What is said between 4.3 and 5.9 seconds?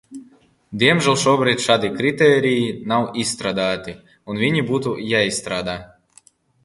un viņi būtu jāizstrādā.